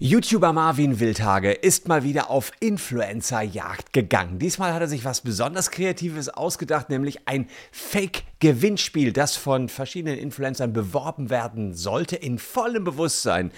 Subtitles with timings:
[0.00, 4.40] YouTuber Marvin Wildhage ist mal wieder auf Influencer-Jagd gegangen.
[4.40, 7.48] Diesmal hat er sich was besonders Kreatives ausgedacht, nämlich ein
[8.44, 13.50] Fake-Gewinnspiel, das von verschiedenen Influencern beworben werden sollte, in vollem Bewusstsein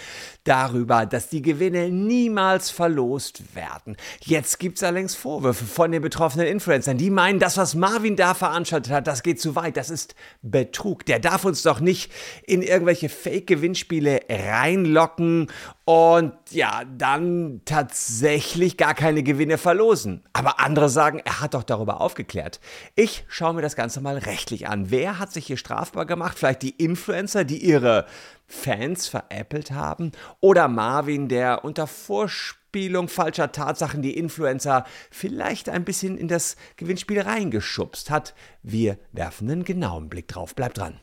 [0.45, 3.97] darüber, dass die Gewinne niemals verlost werden.
[4.21, 8.35] Jetzt gibt es allerdings Vorwürfe von den betroffenen Influencern, die meinen, das, was Marvin da
[8.35, 11.05] veranstaltet hat, das geht zu weit, das ist Betrug.
[11.07, 12.13] Der darf uns doch nicht
[12.47, 15.49] in irgendwelche Fake-Gewinnspiele reinlocken
[15.89, 20.25] und ja, dann tatsächlich gar keine Gewinne verlosen.
[20.33, 22.59] Aber andere sagen, er hat doch darüber aufgeklärt.
[22.97, 24.76] Ich schaue mir das Ganze mal rechtlich an.
[24.91, 26.39] Wer hat sich hier strafbar gemacht?
[26.39, 28.07] Vielleicht die Influencer, die ihre
[28.47, 30.13] Fans veräppelt haben?
[30.41, 37.21] Oder Marvin, der unter Vorspielung falscher Tatsachen die Influencer vielleicht ein bisschen in das Gewinnspiel
[37.21, 38.35] reingeschubst hat?
[38.63, 40.55] Wir werfen einen genauen Blick drauf.
[40.55, 41.01] Bleibt dran.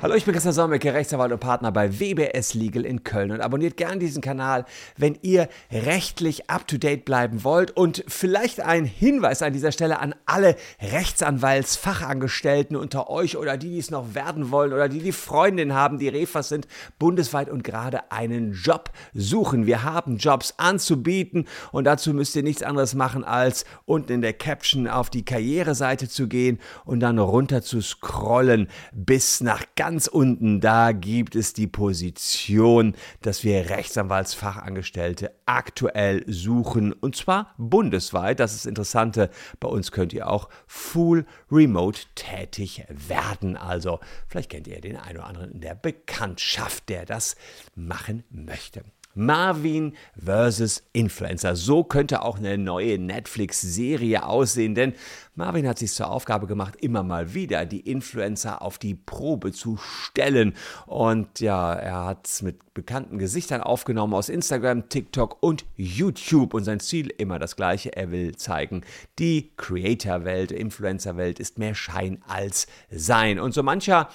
[0.00, 3.76] Hallo, ich bin Christian Solmecke, Rechtsanwalt und Partner bei WBS Legal in Köln und abonniert
[3.76, 4.64] gern diesen Kanal,
[4.96, 10.54] wenn ihr rechtlich up-to-date bleiben wollt und vielleicht ein Hinweis an dieser Stelle an alle
[10.80, 15.98] Rechtsanwaltsfachangestellten unter euch oder die, die es noch werden wollen oder die die Freundin haben,
[15.98, 16.68] die Refas sind,
[17.00, 19.66] bundesweit und gerade einen Job suchen.
[19.66, 24.34] Wir haben Jobs anzubieten und dazu müsst ihr nichts anderes machen, als unten in der
[24.34, 30.06] Caption auf die Karriereseite zu gehen und dann runter zu scrollen bis nach ganz ganz
[30.06, 38.38] unten, da gibt es die Position, dass wir Rechtsanwaltsfachangestellte aktuell suchen und zwar bundesweit.
[38.38, 39.30] Das ist das Interessante.
[39.60, 43.56] Bei uns könnt ihr auch full remote tätig werden.
[43.56, 47.34] Also vielleicht kennt ihr den einen oder anderen in der Bekanntschaft, der das
[47.74, 48.84] machen möchte.
[49.14, 50.84] Marvin vs.
[50.92, 51.56] Influencer.
[51.56, 54.94] So könnte auch eine neue Netflix-Serie aussehen, denn
[55.38, 59.76] Marvin hat sich zur Aufgabe gemacht, immer mal wieder die Influencer auf die Probe zu
[59.76, 60.54] stellen.
[60.86, 66.54] Und ja, er hat es mit bekannten Gesichtern aufgenommen aus Instagram, TikTok und YouTube.
[66.54, 67.96] Und sein Ziel immer das gleiche.
[67.96, 68.82] Er will zeigen,
[69.20, 73.38] die Creator-Welt, Influencer-Welt ist mehr Schein als Sein.
[73.38, 74.08] Und so mancher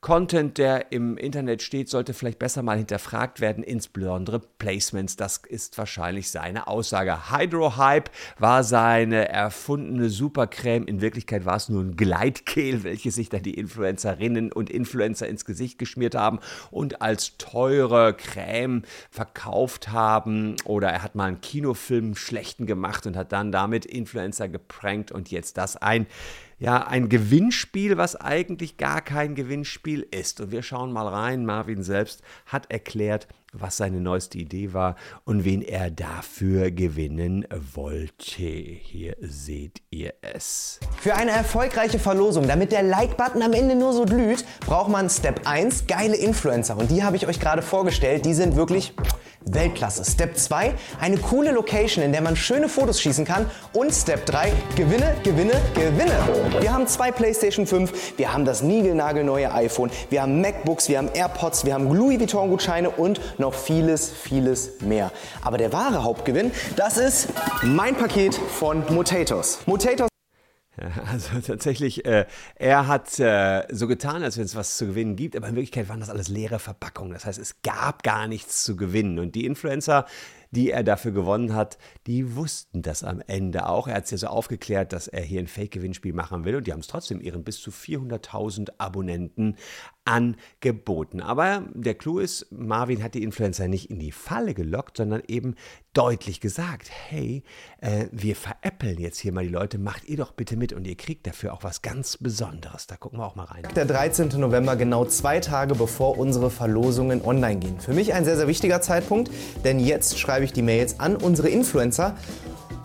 [0.00, 5.16] Content, der im Internet steht, sollte vielleicht besser mal hinterfragt werden, insbesondere Placements.
[5.16, 7.30] Das ist wahrscheinlich seine Aussage.
[7.30, 10.86] Hydrohype war seine erfundene Supercreme.
[10.86, 15.44] In Wirklichkeit war es nur ein Gleitkehl, welches sich dann die Influencerinnen und Influencer ins
[15.44, 16.40] Gesicht geschmiert haben
[16.70, 20.56] und als teure Creme verkauft haben.
[20.64, 25.30] Oder er hat mal einen Kinofilm schlechten gemacht und hat dann damit Influencer geprankt und
[25.30, 26.06] jetzt das ein
[26.60, 30.40] ja ein Gewinnspiel, was eigentlich gar kein Gewinnspiel ist.
[30.40, 31.44] Und wir schauen mal rein.
[31.44, 34.94] Marvin selbst hat erklärt, was seine neueste Idee war
[35.24, 38.42] und wen er dafür gewinnen wollte.
[38.42, 40.78] Hier seht ihr es.
[41.00, 45.46] Für eine erfolgreiche Verlosung, damit der Like-Button am Ende nur so glüht, braucht man Step
[45.46, 46.76] 1 geile Influencer.
[46.76, 48.24] Und die habe ich euch gerade vorgestellt.
[48.24, 48.94] Die sind wirklich
[49.46, 50.04] Weltklasse.
[50.04, 53.46] Step 2, eine coole Location, in der man schöne Fotos schießen kann.
[53.72, 56.12] Und Step 3, Gewinne, Gewinne, Gewinne.
[56.60, 61.08] Wir haben zwei PlayStation 5, wir haben das niegelnagelneue iPhone, wir haben MacBooks, wir haben
[61.12, 65.10] AirPods, wir haben Louis Vuitton Gutscheine und noch vieles, vieles mehr.
[65.42, 67.28] Aber der wahre Hauptgewinn, das ist
[67.62, 69.60] mein Paket von Motatos.
[69.66, 70.09] Motatos
[71.06, 75.36] also tatsächlich, äh, er hat äh, so getan, als wenn es was zu gewinnen gibt,
[75.36, 77.12] aber in Wirklichkeit waren das alles leere Verpackungen.
[77.12, 79.18] Das heißt, es gab gar nichts zu gewinnen.
[79.18, 80.06] Und die Influencer,
[80.50, 83.88] die er dafür gewonnen hat, die wussten das am Ende auch.
[83.88, 86.72] Er hat es ja so aufgeklärt, dass er hier ein Fake-Gewinnspiel machen will und die
[86.72, 89.56] haben es trotzdem ihren bis zu 400.000 Abonnenten
[90.04, 91.20] angeboten.
[91.20, 95.54] Aber der Clou ist, Marvin hat die Influencer nicht in die Falle gelockt, sondern eben
[95.92, 97.42] deutlich gesagt, hey,
[97.80, 100.96] äh, wir veräppeln jetzt hier mal die Leute, macht ihr doch bitte mit und ihr
[100.96, 102.86] kriegt dafür auch was ganz Besonderes.
[102.86, 103.62] Da gucken wir auch mal rein.
[103.74, 104.28] Der 13.
[104.38, 107.80] November, genau zwei Tage bevor unsere Verlosungen online gehen.
[107.80, 109.30] Für mich ein sehr, sehr wichtiger Zeitpunkt,
[109.64, 112.14] denn jetzt schreibe ich die Mails an unsere Influencer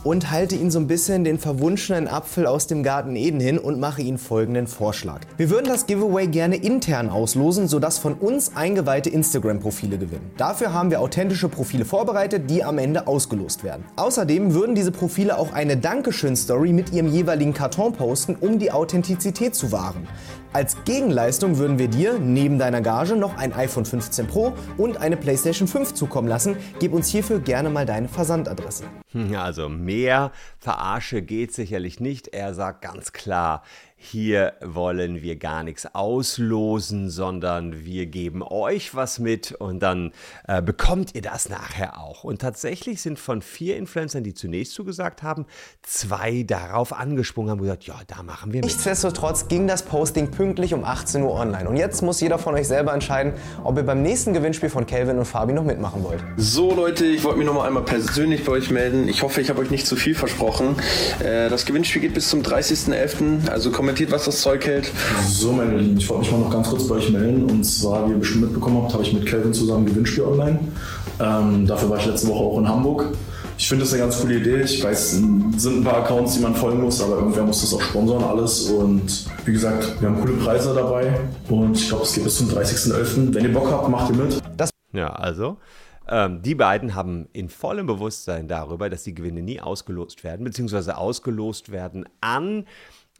[0.06, 3.80] und halte ihnen so ein bisschen den verwunschenen Apfel aus dem Garten Eden hin und
[3.80, 5.22] mache ihnen folgenden Vorschlag.
[5.36, 10.31] Wir würden das Giveaway gerne intern auslosen, sodass von uns eingeweihte Instagram-Profile gewinnen.
[10.38, 13.84] Dafür haben wir authentische Profile vorbereitet, die am Ende ausgelost werden.
[13.96, 19.56] Außerdem würden diese Profile auch eine Dankeschön-Story mit ihrem jeweiligen Karton posten, um die Authentizität
[19.56, 20.08] zu wahren.
[20.56, 25.18] Als Gegenleistung würden wir dir neben deiner Gage noch ein iPhone 15 Pro und eine
[25.18, 26.56] PlayStation 5 zukommen lassen.
[26.80, 28.86] Gib uns hierfür gerne mal deine Versandadresse.
[29.36, 32.30] Also mehr Verarsche geht sicherlich nicht.
[32.30, 33.63] Er sagt ganz klar,
[34.06, 40.12] hier wollen wir gar nichts auslosen, sondern wir geben euch was mit und dann
[40.48, 42.24] äh, bekommt ihr das nachher auch.
[42.24, 45.46] Und tatsächlich sind von vier Influencern, die zunächst zugesagt haben,
[45.81, 48.66] zwei darauf angesprungen haben und gesagt, ja, da machen wir mit.
[48.66, 51.68] Nichtsdestotrotz ging das Posting pünktlich um 18 Uhr online.
[51.68, 55.18] Und jetzt muss jeder von euch selber entscheiden, ob ihr beim nächsten Gewinnspiel von Calvin
[55.18, 56.24] und Fabi noch mitmachen wollt.
[56.38, 59.08] So Leute, ich wollte mich noch mal einmal persönlich bei euch melden.
[59.08, 60.75] Ich hoffe, ich habe euch nicht zu viel versprochen.
[61.24, 64.92] Äh, das Gewinnspiel geht bis zum 30.11., also kommentiert, was das Zeug hält.
[65.25, 67.50] So, meine Lieben, ich wollte mich mal noch ganz kurz bei euch melden.
[67.50, 70.59] Und zwar, wie ihr bestimmt mitbekommen habt, habe ich mit Kelvin zusammen Gewinnspiel online.
[71.21, 73.07] Ähm, dafür war ich letzte Woche auch in Hamburg.
[73.57, 74.63] Ich finde das eine ganz coole Idee.
[74.63, 77.74] Ich weiß, es sind ein paar Accounts, die man folgen muss, aber irgendwer muss das
[77.74, 78.69] auch sponsern alles.
[78.69, 81.18] Und wie gesagt, wir haben coole Preise dabei.
[81.48, 83.33] Und ich glaube, es geht bis zum 30.11.
[83.33, 84.41] Wenn ihr Bock habt, macht ihr mit.
[84.57, 85.56] Das ja, also.
[86.07, 90.98] Ähm, die beiden haben in vollem Bewusstsein darüber, dass die Gewinne nie ausgelost werden, beziehungsweise
[90.98, 92.65] ausgelost werden an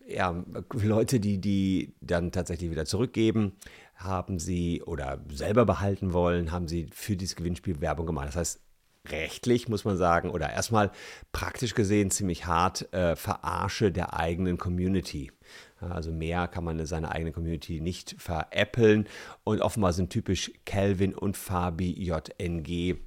[0.08, 0.44] ja,
[0.74, 3.54] Leute, die die dann tatsächlich wieder zurückgeben,
[3.96, 8.28] haben sie oder selber behalten wollen, haben sie für dieses Gewinnspiel Werbung gemacht.
[8.28, 8.62] Das heißt,
[9.10, 10.92] rechtlich muss man sagen, oder erstmal
[11.32, 15.32] praktisch gesehen ziemlich hart äh, Verarsche der eigenen Community.
[15.80, 19.08] Also mehr kann man in seiner eigenen Community nicht veräppeln.
[19.44, 22.98] Und offenbar sind typisch Calvin und Fabi JNG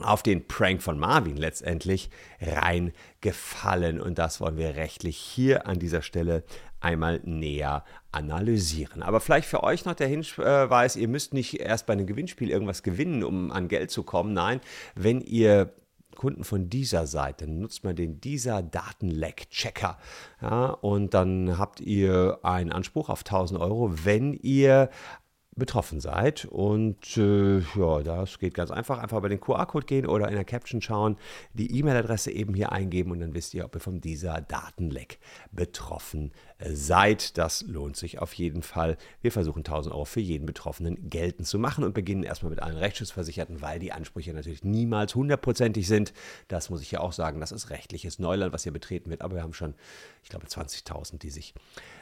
[0.00, 2.10] auf den Prank von Marvin letztendlich
[2.40, 4.00] reingefallen.
[4.00, 6.44] Und das wollen wir rechtlich hier an dieser Stelle
[6.80, 9.02] einmal näher analysieren.
[9.02, 12.82] Aber vielleicht für euch noch der Hinweis, ihr müsst nicht erst bei einem Gewinnspiel irgendwas
[12.82, 14.32] gewinnen, um an Geld zu kommen.
[14.32, 14.60] Nein,
[14.94, 15.74] wenn ihr
[16.14, 19.98] Kunden von dieser Seite, nutzt man den dieser Datenleck-Checker.
[20.42, 24.90] Ja, und dann habt ihr einen Anspruch auf 1000 Euro, wenn ihr
[25.58, 26.44] betroffen seid.
[26.46, 28.98] Und äh, ja, das geht ganz einfach.
[28.98, 31.16] Einfach bei den QR-Code gehen oder in der Caption schauen,
[31.52, 35.18] die E-Mail-Adresse eben hier eingeben und dann wisst ihr, ob ihr von dieser Datenleck
[35.52, 37.38] betroffen äh, seid.
[37.38, 38.96] Das lohnt sich auf jeden Fall.
[39.20, 42.76] Wir versuchen 1000 Euro für jeden Betroffenen geltend zu machen und beginnen erstmal mit allen
[42.76, 46.12] Rechtsschutzversicherten, weil die Ansprüche natürlich niemals hundertprozentig sind.
[46.48, 47.40] Das muss ich ja auch sagen.
[47.40, 49.22] Das ist rechtliches Neuland, was hier betreten wird.
[49.22, 49.74] Aber wir haben schon,
[50.22, 51.54] ich glaube, 20.000, die sich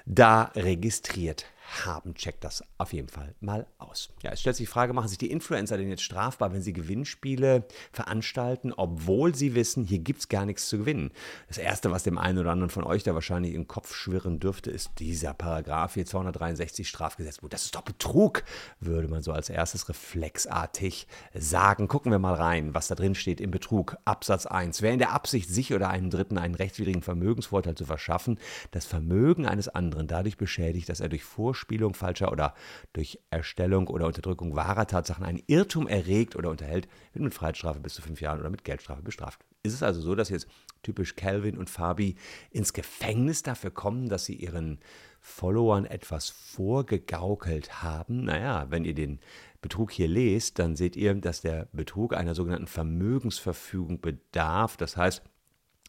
[0.06, 1.46] da registriert
[1.84, 2.14] haben.
[2.14, 4.10] Checkt das auf jeden Fall mal aus.
[4.22, 6.72] Ja, es stellt sich die Frage, machen sich die Influencer denn jetzt strafbar, wenn sie
[6.72, 11.10] Gewinnspiele veranstalten, obwohl sie wissen, hier gibt es gar nichts zu gewinnen?
[11.48, 14.45] Das Erste, was dem einen oder anderen von euch da wahrscheinlich im Kopf schwirren dürfte,
[14.66, 17.48] ist dieser Paragraph hier 263 Strafgesetzbuch.
[17.48, 18.44] Das ist doch Betrug,
[18.80, 21.88] würde man so als erstes reflexartig sagen.
[21.88, 23.96] Gucken wir mal rein, was da drin steht im Betrug.
[24.04, 24.82] Absatz 1.
[24.82, 28.38] Wer in der Absicht, sich oder einem Dritten einen rechtswidrigen Vermögensvorteil zu verschaffen,
[28.72, 32.54] das Vermögen eines anderen dadurch beschädigt, dass er durch Vor Vorspielung falscher oder
[32.92, 37.94] durch Erstellung oder Unterdrückung wahrer Tatsachen einen Irrtum erregt oder unterhält, wird mit Freiheitsstrafe bis
[37.94, 39.44] zu fünf Jahren oder mit Geldstrafe bestraft.
[39.62, 40.48] Ist es also so, dass jetzt
[40.82, 42.16] typisch Calvin und Fabi
[42.50, 44.78] ins Gefängnis dafür kommen, dass sie ihren
[45.20, 48.24] Followern etwas vorgegaukelt haben?
[48.24, 49.20] Naja, wenn ihr den
[49.60, 54.76] Betrug hier lest, dann seht ihr, dass der Betrug einer sogenannten Vermögensverfügung bedarf.
[54.76, 55.22] Das heißt,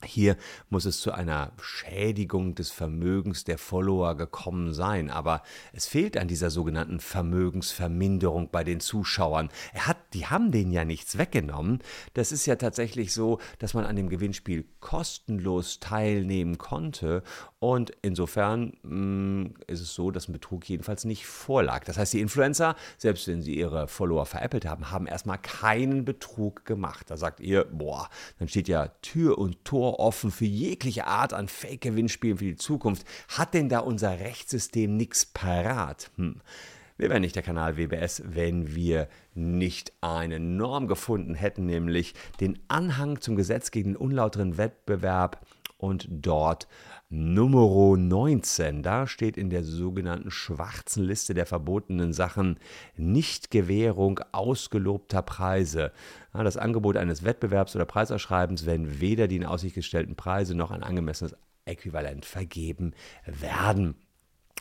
[0.04, 0.38] hier
[0.70, 5.42] muss es zu einer Schädigung des Vermögens der Follower gekommen sein, aber
[5.74, 9.50] es fehlt an dieser sogenannten Vermögensverminderung bei den Zuschauern.
[9.74, 11.80] Er hat, die haben denen ja nichts weggenommen.
[12.14, 17.24] Das ist ja tatsächlich so, dass man an dem Gewinnspiel kostenlos teilnehmen konnte
[17.60, 21.86] und insofern mh, mm, ist es so, dass ein Betrug jedenfalls nicht vorlag.
[21.86, 26.66] Das heißt, die Influencer, selbst wenn sie ihre Follower veräppelt haben, haben erstmal keinen Betrug
[26.66, 27.10] gemacht.
[27.10, 31.48] Da sagt ihr, boah, dann steht ja Tür und Tor offen für jegliche Art an
[31.48, 33.06] Fake-Gewinnspielen für die Zukunft.
[33.30, 36.12] Hat denn da unser Rechtssystem nichts parat?
[36.18, 36.42] Hm.
[37.00, 42.58] Wir wären nicht der Kanal WBS, wenn wir nicht eine Norm gefunden hätten, nämlich den
[42.70, 45.46] Anhang zum Gesetz gegen den unlauteren Wettbewerb
[45.78, 46.68] und dort
[47.10, 48.84] Nummer 19.
[48.84, 52.60] Da steht in der sogenannten schwarzen Liste der verbotenen Sachen
[52.98, 55.94] Nichtgewährung ausgelobter Preise.
[56.44, 60.84] das Angebot eines Wettbewerbs oder Preisausschreibens, wenn weder die in Aussicht gestellten Preise noch ein
[60.84, 61.34] angemessenes
[61.64, 62.94] Äquivalent vergeben
[63.26, 63.96] werden.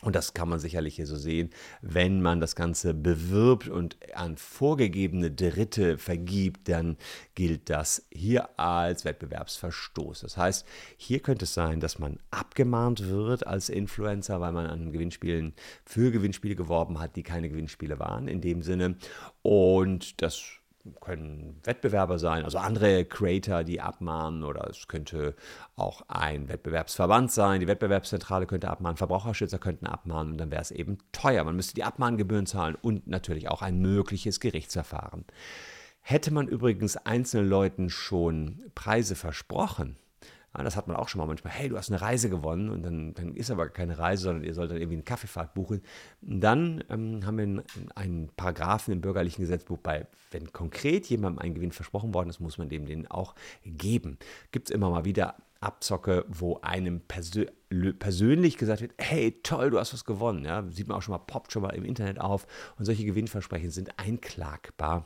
[0.03, 1.49] Und das kann man sicherlich hier so sehen,
[1.81, 6.97] wenn man das Ganze bewirbt und an vorgegebene Dritte vergibt, dann
[7.33, 10.21] gilt das hier als Wettbewerbsverstoß.
[10.21, 14.91] Das heißt, hier könnte es sein, dass man abgemahnt wird als Influencer, weil man an
[14.91, 18.97] Gewinnspielen für Gewinnspiele geworben hat, die keine Gewinnspiele waren in dem Sinne.
[19.41, 20.43] Und das
[21.01, 25.35] können Wettbewerber sein, also andere Creator, die abmahnen, oder es könnte
[25.75, 30.71] auch ein Wettbewerbsverband sein, die Wettbewerbszentrale könnte abmahnen, Verbraucherschützer könnten abmahnen und dann wäre es
[30.71, 31.43] eben teuer.
[31.43, 35.25] Man müsste die Abmahngebühren zahlen und natürlich auch ein mögliches Gerichtsverfahren.
[36.01, 39.97] Hätte man übrigens einzelnen Leuten schon Preise versprochen,
[40.65, 41.53] das hat man auch schon mal manchmal.
[41.53, 44.53] Hey, du hast eine Reise gewonnen und dann, dann ist aber keine Reise, sondern ihr
[44.53, 45.81] sollt dann irgendwie eine Kaffeefahrt buchen.
[46.21, 47.63] Und dann ähm, haben wir einen,
[47.95, 52.57] einen Paragraphen im bürgerlichen Gesetzbuch bei, wenn konkret jemandem ein Gewinn versprochen worden ist, muss
[52.57, 54.17] man dem den auch geben.
[54.51, 57.45] Gibt es immer mal wieder Abzocke, wo einem persö
[57.99, 60.45] persönlich gesagt wird, hey, toll, du hast was gewonnen.
[60.45, 62.47] Ja, sieht man auch schon mal, poppt schon mal im Internet auf.
[62.77, 65.05] Und solche Gewinnversprechen sind einklagbar.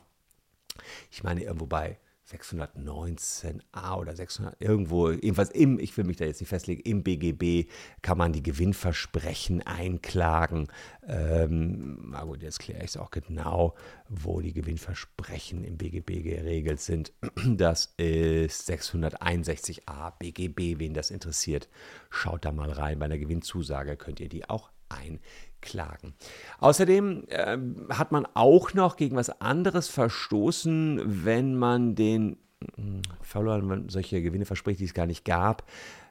[1.10, 1.98] Ich meine, irgendwo bei
[2.30, 7.68] 619a oder 600, irgendwo, jedenfalls im, ich will mich da jetzt nicht festlegen, im BGB
[8.00, 10.68] kann man die Gewinnversprechen einklagen.
[11.06, 13.74] Ähm, na gut, jetzt kläre ich es auch genau,
[14.08, 17.12] wo die Gewinnversprechen im BGB geregelt sind.
[17.62, 21.68] Das ist 661a BGB, wen das interessiert.
[22.08, 22.98] Schaut da mal rein.
[22.98, 26.14] Bei einer Gewinnzusage könnt ihr die auch einklagen.
[26.58, 27.58] Außerdem äh,
[27.90, 32.36] hat man auch noch gegen was anderes verstoßen, wenn man den
[32.76, 35.64] hm, verloren, solche Gewinne verspricht, die es gar nicht gab.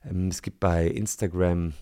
[0.04, 1.74] Ähm, es gibt bei Instagram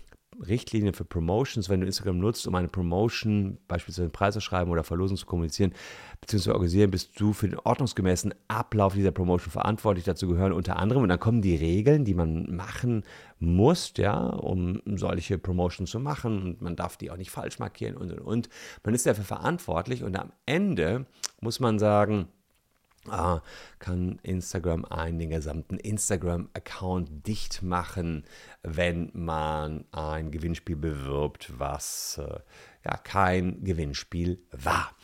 [0.46, 4.70] Richtlinien für Promotions, wenn du Instagram nutzt, um eine Promotion, beispielsweise einen Preis zu schreiben
[4.70, 5.72] oder Verlosung zu kommunizieren,
[6.20, 6.50] bzw.
[6.50, 10.04] organisieren, bist du für den ordnungsgemäßen Ablauf dieser Promotion verantwortlich.
[10.04, 13.04] Dazu gehören unter anderem, und dann kommen die Regeln, die man machen
[13.38, 16.42] muss, ja, um solche Promotions zu machen.
[16.42, 18.48] Und man darf die auch nicht falsch markieren und und und.
[18.84, 21.06] Man ist dafür verantwortlich und am Ende
[21.40, 22.28] muss man sagen,
[23.78, 28.24] kann Instagram einen den gesamten Instagram-Account dicht machen,
[28.62, 32.40] wenn man ein Gewinnspiel bewirbt, was äh,
[32.84, 34.94] ja kein Gewinnspiel war.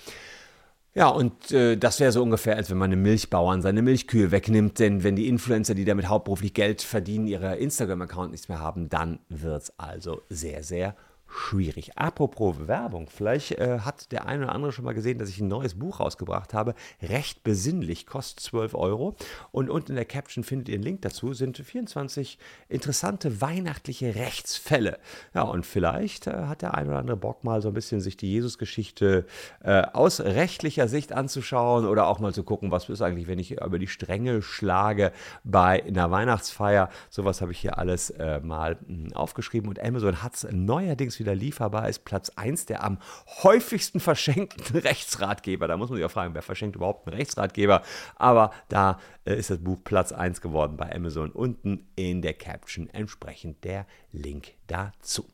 [0.97, 4.79] Ja, und äh, das wäre so ungefähr, als wenn man einem Milchbauern seine Milchkühe wegnimmt.
[4.79, 9.19] Denn wenn die Influencer, die damit hauptberuflich Geld verdienen, ihre Instagram-Account nichts mehr haben, dann
[9.29, 10.97] wird es also sehr, sehr
[11.28, 11.97] schwierig.
[11.97, 15.49] Apropos Werbung, vielleicht äh, hat der eine oder andere schon mal gesehen, dass ich ein
[15.49, 16.75] neues Buch rausgebracht habe.
[17.02, 19.16] Recht besinnlich, kostet 12 Euro.
[19.52, 24.99] Und unten in der Caption findet ihr einen Link dazu, sind 24 interessante weihnachtliche Rechtsfälle.
[25.35, 28.16] Ja, und vielleicht äh, hat der eine oder andere Bock mal so ein bisschen sich
[28.16, 29.26] die Jesusgeschichte
[29.62, 33.61] äh, aus rechtlicher Sicht anzuschauen oder auch mal zu gucken, was ist eigentlich, wenn ich
[33.61, 35.12] über die Stränge schlage
[35.45, 36.88] bei einer Weihnachtsfeier.
[37.11, 41.15] Sowas habe ich hier alles äh, mal mh, hm, aufgeschrieben und Amazon hat es neuerdings
[41.18, 42.99] wieder lieferbar ist, Platz 1 der am
[43.42, 45.68] häufigsten verschenkten Rechtsratgeber.
[45.68, 47.82] Da muss man sich auch fragen, wer verschenkt überhaupt einen Rechtsratgeber?
[48.16, 51.30] Aber da äh, ist das Buch Platz 1 geworden bei Amazon.
[51.30, 55.26] Unten in der Caption entsprechend der Link dazu.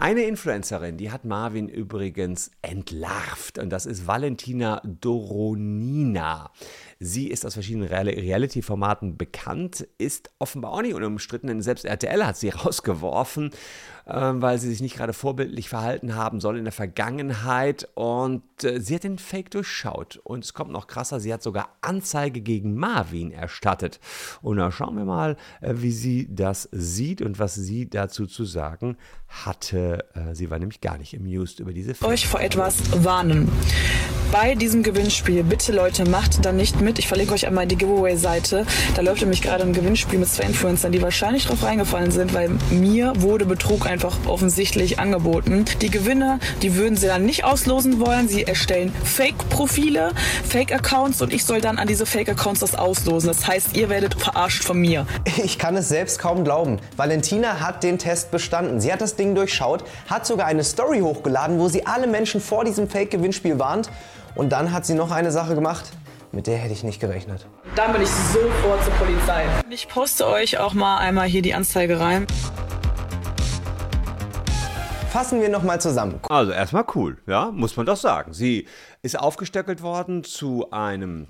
[0.00, 6.50] Eine Influencerin, die hat Marvin übrigens entlarvt und das ist Valentina Doronina.
[6.98, 12.38] Sie ist aus verschiedenen Reality-Formaten bekannt, ist offenbar auch nicht unumstritten, denn selbst RTL hat
[12.38, 13.50] sie rausgeworfen,
[14.06, 18.80] ähm, weil sie sich nicht gerade vorbildlich verhalten haben soll in der Vergangenheit und äh,
[18.80, 22.74] sie hat den Fake durchschaut und es kommt noch krasser, sie hat sogar Anzeige gegen
[22.74, 24.00] Marvin erstattet.
[24.40, 28.46] Und da schauen wir mal, äh, wie sie das sieht und was sie dazu zu
[28.46, 28.59] sagen
[29.28, 30.04] hatte.
[30.14, 32.08] Äh, sie war nämlich gar nicht amused über diese Fake.
[32.08, 33.50] Euch vor etwas warnen
[34.32, 35.42] bei diesem Gewinnspiel.
[35.42, 36.98] Bitte Leute, macht da nicht mit.
[36.98, 38.64] Ich verlinke euch einmal die Giveaway-Seite.
[38.94, 42.50] Da läuft nämlich gerade ein Gewinnspiel mit zwei Influencern, die wahrscheinlich drauf reingefallen sind, weil
[42.70, 45.64] mir wurde Betrug einfach offensichtlich angeboten.
[45.80, 48.28] Die Gewinner, die würden sie dann nicht auslosen wollen.
[48.28, 50.12] Sie erstellen Fake-Profile,
[50.48, 53.28] Fake-Accounts und ich soll dann an diese Fake-Accounts das auslosen.
[53.28, 55.06] Das heißt, ihr werdet verarscht von mir.
[55.42, 56.78] Ich kann es selbst kaum glauben.
[56.96, 58.49] Valentina hat den Test bestanden.
[58.78, 62.64] Sie hat das Ding durchschaut, hat sogar eine Story hochgeladen, wo sie alle Menschen vor
[62.64, 63.90] diesem Fake-Gewinnspiel warnt
[64.34, 65.86] und dann hat sie noch eine Sache gemacht,
[66.32, 67.46] mit der hätte ich nicht gerechnet.
[67.76, 69.44] Dann bin ich sofort zur Polizei.
[69.70, 72.26] Ich poste euch auch mal einmal hier die Anzeige rein.
[75.10, 76.20] Fassen wir nochmal zusammen.
[76.28, 78.32] Also erstmal cool, ja, muss man doch sagen.
[78.32, 78.68] Sie
[79.02, 81.28] ist aufgestöckelt worden zu einem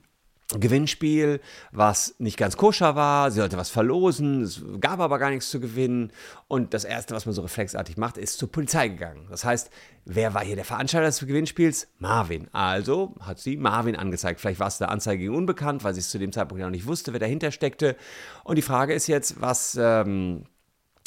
[0.58, 1.40] Gewinnspiel,
[1.70, 3.30] was nicht ganz koscher war.
[3.30, 6.10] Sie sollte was verlosen, es gab aber gar nichts zu gewinnen.
[6.48, 9.28] Und das Erste, was man so reflexartig macht, ist zur Polizei gegangen.
[9.30, 9.70] Das heißt,
[10.04, 11.88] wer war hier der Veranstalter des Gewinnspiels?
[11.98, 12.48] Marvin.
[12.52, 14.40] Also hat sie Marvin angezeigt.
[14.40, 16.86] Vielleicht war es der Anzeige gegen unbekannt, weil sie es zu dem Zeitpunkt noch nicht
[16.86, 17.96] wusste, wer dahinter steckte.
[18.42, 19.78] Und die Frage ist jetzt, was.
[19.80, 20.44] Ähm,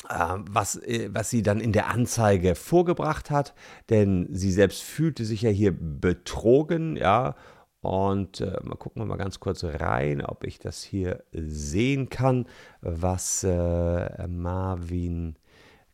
[0.09, 3.53] äh, was, äh, was sie dann in der Anzeige vorgebracht hat,
[3.89, 7.35] denn sie selbst fühlte sich ja hier betrogen, ja,
[7.83, 12.45] und äh, mal gucken wir mal ganz kurz rein, ob ich das hier sehen kann,
[12.81, 15.35] was äh, Marvin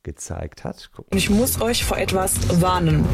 [0.03, 0.91] gezeigt hat.
[0.95, 1.17] Gucken.
[1.17, 3.05] Ich muss euch vor etwas warnen.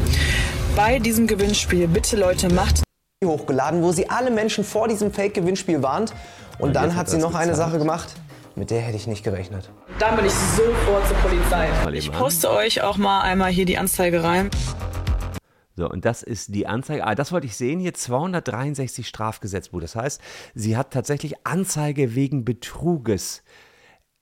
[0.76, 2.82] Bei diesem Gewinnspiel, bitte Leute, macht
[3.24, 6.12] hochgeladen, wo sie alle Menschen vor diesem Fake-Gewinnspiel warnt.
[6.58, 7.44] Und, Und dann hat sie noch gezeigt.
[7.46, 8.14] eine Sache gemacht.
[8.56, 9.70] Mit der hätte ich nicht gerechnet.
[9.98, 11.68] Dann bin ich sofort zur Polizei.
[11.92, 14.50] Ich poste euch auch mal einmal hier die Anzeige rein.
[15.76, 17.06] So, und das ist die Anzeige.
[17.06, 19.80] Ah, das wollte ich sehen hier, 263 Strafgesetzbuch.
[19.80, 20.20] Das heißt,
[20.54, 23.42] sie hat tatsächlich Anzeige wegen Betruges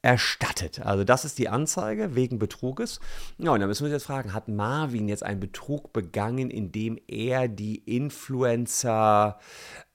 [0.02, 0.80] erstattet.
[0.80, 3.00] Also das ist die Anzeige wegen Betruges.
[3.38, 6.98] Ja, und dann müssen wir uns jetzt fragen, hat Marvin jetzt einen Betrug begangen, indem
[7.06, 9.38] er die Influencer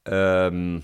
[0.06, 0.82] ähm,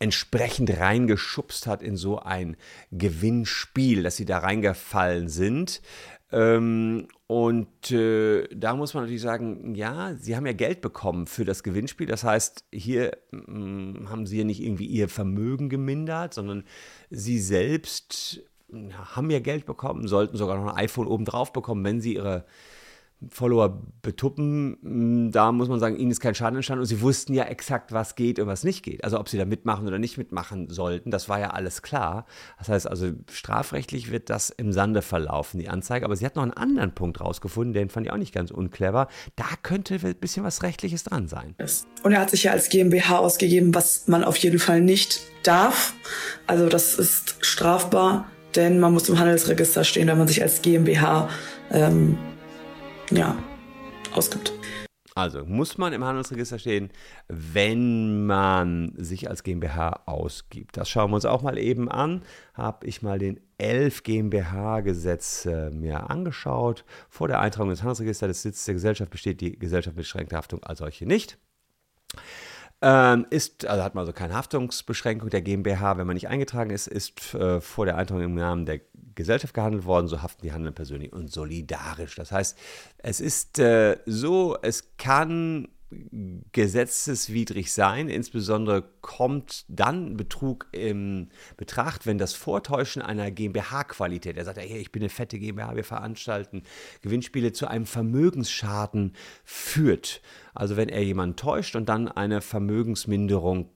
[0.00, 2.56] entsprechend reingeschubst hat in so ein
[2.90, 5.80] Gewinnspiel, dass sie da reingefallen sind?
[6.36, 11.46] Ähm, und äh, da muss man natürlich sagen, ja, sie haben ja Geld bekommen für
[11.46, 12.06] das Gewinnspiel.
[12.06, 16.64] Das heißt, hier mh, mm, haben sie ja nicht irgendwie ihr Vermögen gemindert, sondern
[17.08, 22.16] sie selbst haben ja Geld bekommen, sollten sogar noch ein iPhone obendrauf bekommen, wenn sie
[22.16, 22.44] ihre
[23.30, 27.32] Follower betuppen, mm, da muss man sagen, ihnen ist kein Schaden entstanden und sie wussten
[27.32, 29.04] ja exakt, was geht und was nicht geht.
[29.04, 32.26] Also ob sie da mitmachen oder nicht mitmachen sollten, das war ja alles klar.
[32.58, 36.04] Das heißt also, strafrechtlich wird das im Sande verlaufen, die Anzeige.
[36.04, 39.08] Aber sie hat noch einen anderen Punkt rausgefunden, den fand ich auch nicht ganz unclever.
[39.34, 41.54] Da könnte ein bisschen was Rechtliches dran sein.
[42.02, 45.94] Und er hat sich ja als GmbH ausgegeben, was man auf jeden Fall nicht darf.
[46.46, 51.28] Also das ist strafbar, denn man muss im Handelsregister stehen, wenn man sich als GmbH
[51.70, 52.18] ähm,
[53.10, 53.36] ja,
[54.12, 54.52] ausgibt.
[55.14, 56.90] Also muss man im Handelsregister stehen,
[57.28, 60.76] wenn man sich als GmbH ausgibt.
[60.76, 62.22] Das schauen wir uns auch mal eben an.
[62.52, 66.84] Habe ich mal den 11 GmbH-Gesetz mir angeschaut.
[67.08, 70.62] Vor der Eintragung ins Handelsregister des Sitzes der Gesellschaft besteht die Gesellschaft mit beschränkter Haftung
[70.62, 71.38] als solche nicht.
[72.82, 76.86] Ähm, ist, also hat man also keine Haftungsbeschränkung der GmbH, wenn man nicht eingetragen ist,
[76.86, 78.80] ist äh, vor der Eintragung im Namen der
[79.14, 82.16] Gesellschaft gehandelt worden, so haften die Handelnden persönlich und solidarisch.
[82.16, 82.58] Das heißt,
[82.98, 85.68] es ist äh, so, es kann
[86.52, 88.08] gesetzeswidrig sein.
[88.08, 94.90] Insbesondere kommt dann Betrug in Betracht, wenn das Vortäuschen einer GmbH-Qualität, er sagt, hey, ich
[94.90, 96.64] bin eine fette GmbH, wir veranstalten
[97.02, 99.14] Gewinnspiele zu einem Vermögensschaden
[99.44, 100.22] führt.
[100.54, 103.70] Also wenn er jemanden täuscht und dann eine Vermögensminderung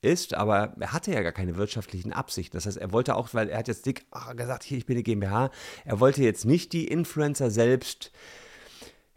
[0.00, 2.56] ist, aber er hatte ja gar keine wirtschaftlichen Absichten.
[2.56, 4.96] Das heißt, er wollte auch, weil er hat jetzt dick ach, gesagt, hier, ich bin
[4.96, 5.50] eine GmbH,
[5.84, 8.12] er wollte jetzt nicht die Influencer selbst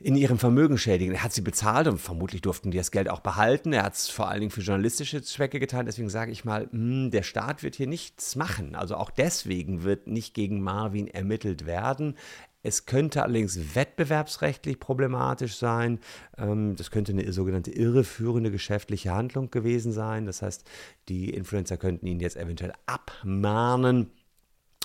[0.04, 1.14] in ihrem Vermögen schädigen.
[1.14, 3.74] Er hat sie bezahlt und vermutlich durften die das Geld auch behalten.
[3.74, 5.86] Er hat es vor allen Dingen für journalistische Zwecke getan.
[5.86, 8.76] Deswegen sage ich mal, mh, hm, der Staat wird hier nichts machen.
[8.76, 12.16] Also auch deswegen wird nicht gegen Marvin ermittelt werden.
[12.64, 16.00] Es könnte allerdings wettbewerbsrechtlich problematisch sein.
[16.38, 20.26] Ähm, das könnte eine sogenannte irreführende geschäftliche Handlung gewesen sein.
[20.26, 20.64] Das heißt,
[21.10, 24.12] die Influencer könnten ihn jetzt eventuell abmahnen.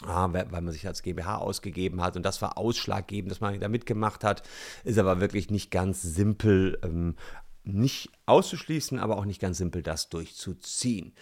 [0.07, 3.69] Ah, weil man sich als GmbH ausgegeben hat und das war ausschlaggebend, dass man da
[3.69, 4.43] mitgemacht hat,
[4.85, 7.17] ist aber wirklich nicht ganz simpel, ähm,
[7.65, 11.13] nicht auszuschließen, aber auch nicht ganz simpel, das durchzuziehen.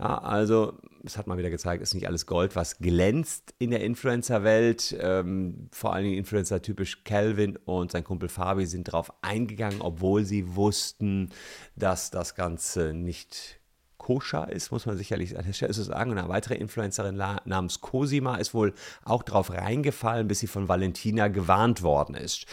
[0.00, 3.82] Ja, also, es hat mal wieder gezeigt, ist nicht alles Gold, was glänzt in der
[3.82, 4.96] Influencer-Welt.
[4.98, 10.24] Ähm, vor allen Dingen Influencer typisch Calvin und sein Kumpel Fabi sind darauf eingegangen, obwohl
[10.24, 11.28] sie wussten,
[11.76, 13.59] dass das Ganze nicht
[14.00, 16.10] koscher ist, muss man sicherlich an der Stelle so sagen.
[16.10, 18.72] Und eine weitere Influencerin namens Cosima ist wohl
[19.04, 22.46] auch darauf reingefallen, bis sie von Valentina gewarnt worden ist.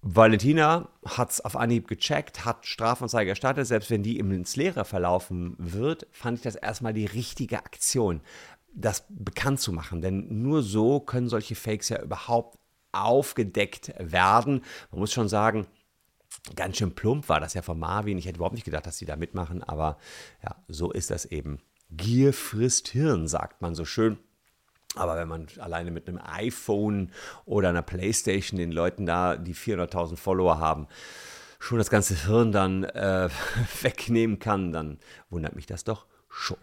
[0.00, 3.66] Valentina hat es auf Anhieb gecheckt, hat Strafanzeige erstattet.
[3.66, 8.22] Selbst wenn die ins Leere verlaufen wird, fand ich das erstmal die richtige Aktion,
[8.72, 10.00] das bekannt zu machen.
[10.00, 12.58] Denn nur so können solche Fakes ja überhaupt
[12.92, 14.62] aufgedeckt werden.
[14.90, 15.66] Man muss schon sagen,
[16.54, 18.18] ganz schön plump war das ja von Marvin.
[18.18, 19.98] Ich hätte überhaupt nicht gedacht, dass sie da mitmachen, aber
[20.42, 21.58] ja, so ist das eben.
[21.90, 24.18] Gier frisst Hirn, sagt man so schön.
[24.94, 27.12] Aber wenn man alleine mit einem iPhone
[27.44, 30.86] oder einer Playstation den Leuten da, die 400.000 Follower haben,
[31.58, 33.28] schon das ganze Hirn dann äh,
[33.82, 36.58] wegnehmen kann, dann wundert mich das doch schon.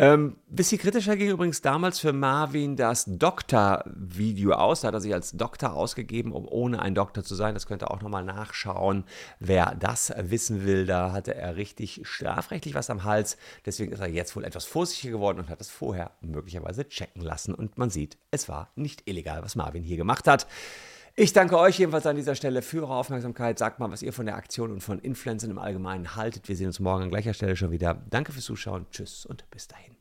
[0.00, 4.82] Ähm, bisschen kritischer ging übrigens damals für Marvin das Doktor-Video aus.
[4.82, 7.54] Da hat er sich als Doktor ausgegeben, um ohne ein Doktor zu sein.
[7.54, 9.02] Das könnt ihr auch nochmal nachschauen.
[9.40, 13.38] Wer das wissen will, da hatte er richtig strafrechtlich was am Hals.
[13.66, 17.52] Deswegen ist er jetzt wohl etwas vorsichtiger geworden und hat es vorher möglicherweise checken lassen.
[17.52, 20.46] Und man sieht, es war nicht illegal, was Marvin hier gemacht hat.
[21.20, 23.58] Ich danke euch jedenfalls an dieser Stelle für eure Aufmerksamkeit.
[23.58, 26.48] Sagt mal, was ihr von der Aktion und von Influencern im Allgemeinen haltet.
[26.48, 28.00] Wir sehen uns morgen an gleicher Stelle schon wieder.
[28.08, 28.86] Danke fürs Zuschauen.
[28.92, 29.97] Tschüss und bis dahin.